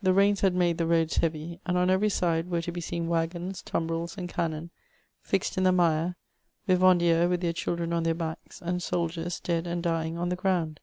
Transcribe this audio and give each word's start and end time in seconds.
The 0.00 0.12
rains 0.12 0.42
had 0.42 0.54
made 0.54 0.78
the 0.78 0.86
roads 0.86 1.16
heavy, 1.16 1.58
and 1.66 1.76
on 1.76 1.90
every 1.90 2.08
side 2.08 2.48
were 2.48 2.62
to 2.62 2.70
be 2.70 2.80
seen 2.80 3.08
waggons, 3.08 3.62
tumbrils, 3.62 4.16
and 4.16 4.28
cannon, 4.28 4.70
fixed 5.22 5.58
in 5.58 5.64
the 5.64 5.72
mire, 5.72 6.14
vivandikres 6.68 7.28
with 7.28 7.40
their 7.40 7.52
children 7.52 7.92
on 7.92 8.04
their 8.04 8.14
backs, 8.14 8.62
and 8.62 8.80
soldiers, 8.80 9.40
dead 9.40 9.66
and 9.66 9.82
dying, 9.82 10.16
on 10.16 10.28
the 10.28 10.36
ground. 10.36 10.78